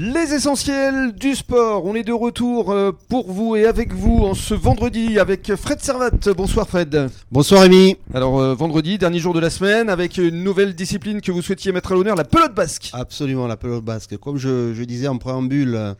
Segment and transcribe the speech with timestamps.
[0.00, 4.34] Les essentiels du sport, on est de retour euh, pour vous et avec vous en
[4.34, 6.10] ce vendredi avec Fred Servat.
[6.36, 7.08] Bonsoir Fred.
[7.32, 7.96] Bonsoir Rémi.
[8.14, 11.72] Alors euh, vendredi, dernier jour de la semaine, avec une nouvelle discipline que vous souhaitiez
[11.72, 12.90] mettre à l'honneur, la pelote basque.
[12.92, 14.16] Absolument, la pelote basque.
[14.18, 15.94] Comme je, je disais en préambule euh,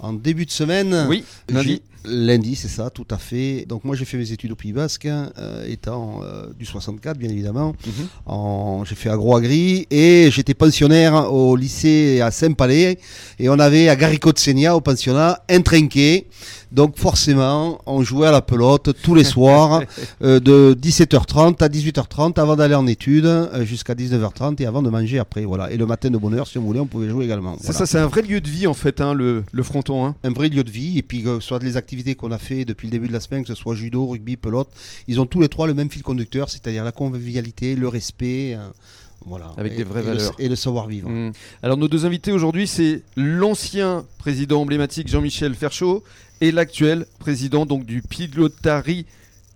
[0.00, 1.24] en début de semaine, Oui,
[2.04, 2.56] lundi.
[2.56, 3.64] C'est ça, tout à fait.
[3.68, 7.16] Donc moi j'ai fait mes études au Pays Basque, hein, euh, étant euh, du 64
[7.18, 7.74] bien évidemment.
[7.86, 8.84] Mhm.
[8.84, 12.98] J'ai fait agro-agri et j'étais pensionnaire au lycée à Saint-Palais
[13.38, 16.26] et on avait à Garicot de Sénia au pensionnat un trinquet.
[16.72, 19.82] Donc forcément, on jouait à la pelote tous les soirs
[20.22, 23.30] euh, de 17h30 à 18h30 avant d'aller en études
[23.62, 25.44] jusqu'à 19h30 et avant de manger après.
[25.44, 25.70] Voilà.
[25.70, 27.56] Et le matin de bonne heure, si on voulait, on pouvait jouer également.
[27.60, 27.78] Voilà.
[27.78, 30.04] ça, c'est un vrai lieu de vie en fait, hein, le, le fronton.
[30.04, 30.16] hein.
[30.24, 32.92] un vrai lieu de vie et puis soit les activités qu'on a fait depuis le
[32.92, 34.68] début de la semaine, que ce soit judo, rugby, pelote,
[35.08, 38.68] ils ont tous les trois le même fil conducteur, c'est-à-dire la convivialité, le respect, euh,
[39.26, 40.34] voilà, Avec et, des vraies et le- valeurs.
[40.38, 41.08] et le savoir-vivre.
[41.08, 41.32] Mm.
[41.62, 46.02] Alors nos deux invités aujourd'hui, c'est l'ancien président emblématique Jean-Michel Ferchaud
[46.40, 49.06] et l'actuel président donc du Pilotari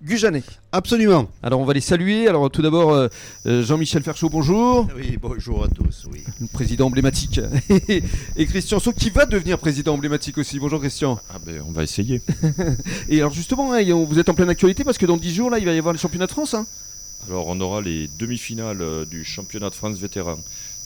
[0.02, 0.44] Gujanais.
[0.70, 1.28] Absolument.
[1.42, 2.28] Alors on va les saluer.
[2.28, 3.08] Alors tout d'abord euh,
[3.46, 4.86] euh, Jean-Michel Ferchaud, bonjour.
[4.96, 6.22] Oui, bonjour à tous, oui.
[6.40, 7.40] Le président emblématique.
[8.36, 10.60] et Christian Sau qui va devenir président emblématique aussi.
[10.60, 11.18] Bonjour Christian.
[11.30, 12.22] Ah ben, on va essayer.
[13.08, 15.58] Et alors justement, hein, vous êtes en pleine actualité parce que dans 10 jours là,
[15.58, 16.54] il va y avoir le championnat de France.
[16.54, 16.64] hein.
[17.28, 20.38] Alors, on aura les demi-finales euh, du championnat de France vétéran.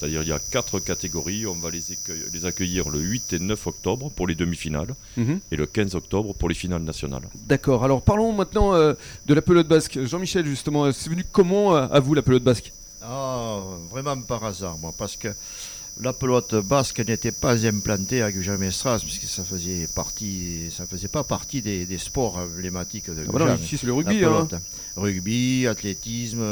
[0.02, 1.46] C'est-à-dire, il y a quatre catégories.
[1.46, 5.56] On va les, accueillir, les accueillir le 8 et 9 octobre pour les demi-finales et
[5.56, 7.22] le 15 octobre pour les finales nationales.
[7.46, 7.84] D'accord.
[7.84, 8.94] Alors parlons maintenant euh,
[9.26, 10.00] de la pelote basque.
[10.04, 12.72] Jean-Michel justement, euh, c'est venu comment euh, à vous la pelote basque?
[13.00, 13.60] Ah,
[13.92, 15.28] vraiment par hasard, moi, parce que
[16.00, 21.22] la pelote basque n'était pas implantée à Gujan-Mestras, puisque ça faisait partie, ça faisait pas
[21.22, 24.24] partie des, des sports emblématiques de Ah bah non, ici c'est le La rugby.
[24.24, 24.48] hein.
[24.96, 26.42] Rugby, athlétisme,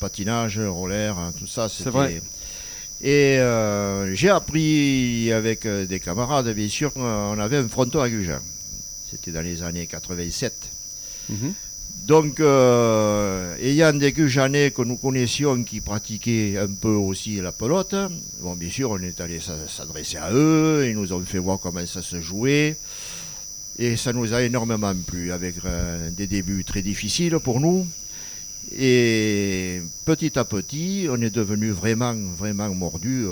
[0.00, 1.68] patinage, roller, hein, tout ça.
[1.68, 2.20] c'était- vrai.
[3.02, 8.08] Et euh, j'ai appris avec euh, des camarades, bien sûr, qu'on avait un fronton à
[8.08, 8.38] Gujan.
[9.10, 10.52] C'était dans les années 87.
[11.28, 11.52] Mhm.
[12.06, 17.94] Donc, euh, ayant des Gujanais que nous connaissions qui pratiquaient un peu aussi la pelote,
[18.40, 21.58] bon, bien sûr, on est allé s'a- s'adresser à eux, ils nous ont fait voir
[21.58, 22.76] comment ça se jouait.
[23.78, 27.86] Et ça nous a énormément plu, avec euh, des débuts très difficiles pour nous.
[28.72, 33.24] Et petit à petit, on est devenu vraiment, vraiment mordus.
[33.26, 33.30] Euh,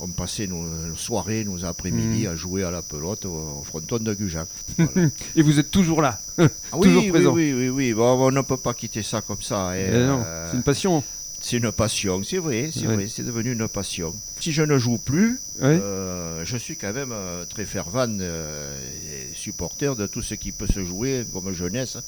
[0.00, 0.64] On passait nos
[0.96, 4.44] soirées, nos après-midi à jouer à la pelote au, fronton de Gujan.
[4.78, 5.08] Voilà.
[5.36, 6.18] Et vous êtes toujours là.
[6.38, 6.48] Ah
[6.82, 7.32] Toujours oui, présent.
[7.32, 7.92] Oui, oui, oui, oui.
[7.92, 9.78] Bon, on ne peut pas quitter ça comme ça.
[9.78, 11.02] et, euh, c'est une passion.
[11.40, 12.94] c'est une passion, c'est vrai, c'est Ouais.
[12.96, 14.12] vrai, c'est devenu une passion.
[14.40, 15.78] Si je ne joue plus, Ouais.
[15.80, 18.76] euh, je suis quand même euh, très fervent euh,
[19.12, 21.98] et supporter de tout ce qui peut se jouer comme jeunesse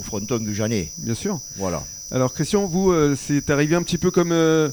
[0.00, 0.90] au fronton gujanais.
[0.98, 1.38] Bien sûr.
[1.56, 1.84] Voilà.
[2.10, 4.68] Alors Christian, vous, euh, c'est arrivé un petit peu comme euh,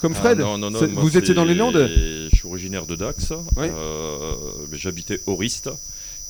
[0.00, 0.38] comme Fred.
[0.40, 1.88] Ah, non, non, non, moi, vous étiez dans les Landes.
[2.32, 3.30] Je suis originaire de Dax.
[3.56, 3.70] Ouais.
[3.70, 4.32] Euh,
[4.72, 5.68] J'habitais Oriste,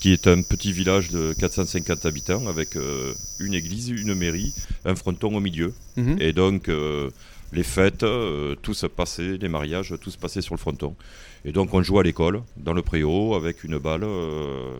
[0.00, 4.52] qui est un petit village de 450 habitants avec euh, une église, une mairie,
[4.84, 5.72] un fronton au milieu.
[5.96, 6.16] Mhm.
[6.20, 7.10] Et donc, euh,
[7.52, 10.96] les fêtes, euh, tout se passait, les mariages, tout se passait sur le fronton.
[11.44, 14.02] Et donc, on jouait à l'école, dans le préau, avec une balle.
[14.04, 14.74] euh,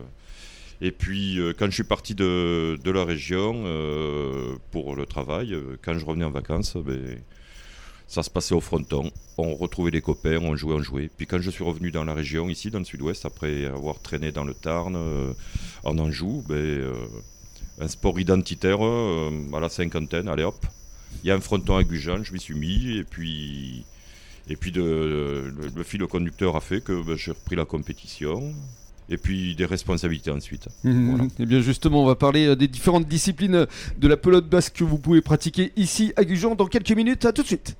[0.81, 5.77] et puis, euh, quand je suis parti de, la région euh, pour le travail, euh,
[5.83, 7.19] quand je revenais en vacances, ben,
[8.07, 9.11] ça se passait au fronton.
[9.37, 11.09] On retrouvait les copains, on jouait, on jouait.
[11.15, 14.31] Puis quand je suis revenu dans la région, ici, dans le sud-ouest, après avoir traîné
[14.31, 14.97] dans le Tarn,
[15.83, 16.91] en Anjou, ben,
[17.79, 20.65] un sport identitaire à la cinquantaine, allez hop,
[21.23, 23.85] il y a un fronton à Gujan, je m'y suis mis, et puis,
[24.49, 28.53] et puis le fil conducteur a fait que ben, j'ai repris la compétition,
[29.09, 30.67] et puis des responsabilités ensuite.
[30.83, 31.09] Mhm.
[31.09, 31.23] Voilà.
[31.39, 33.67] Eh bien justement, on va parler euh, des différentes disciplines
[33.97, 37.25] de la pelote basque que vous pouvez pratiquer ici à Gujan dans quelques minutes.
[37.25, 37.75] À tout de suite.